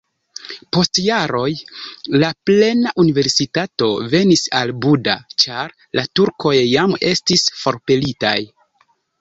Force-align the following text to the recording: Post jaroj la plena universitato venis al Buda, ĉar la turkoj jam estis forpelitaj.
Post 0.75 0.99
jaroj 1.07 1.49
la 2.23 2.31
plena 2.49 2.93
universitato 3.03 3.91
venis 4.15 4.43
al 4.61 4.73
Buda, 4.87 5.15
ĉar 5.45 5.77
la 6.01 6.09
turkoj 6.21 6.57
jam 6.63 6.97
estis 7.15 7.47
forpelitaj. 7.63 8.37